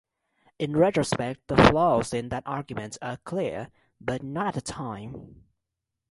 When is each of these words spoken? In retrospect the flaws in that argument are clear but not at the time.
In 0.57 0.75
retrospect 0.75 1.47
the 1.47 1.55
flaws 1.57 2.11
in 2.11 2.29
that 2.29 2.41
argument 2.47 2.97
are 3.03 3.17
clear 3.17 3.69
but 3.99 4.23
not 4.23 4.47
at 4.47 4.53
the 4.55 4.61
time. 4.71 5.43